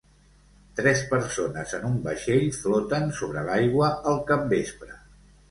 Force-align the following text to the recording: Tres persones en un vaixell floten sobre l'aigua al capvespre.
Tres 0.77 1.03
persones 1.11 1.75
en 1.79 1.85
un 1.89 1.99
vaixell 2.07 2.47
floten 2.63 3.07
sobre 3.19 3.45
l'aigua 3.51 3.93
al 4.15 4.19
capvespre. 4.33 4.99